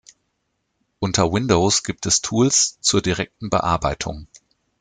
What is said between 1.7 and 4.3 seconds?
gibt es Tools zur direkten Bearbeitung.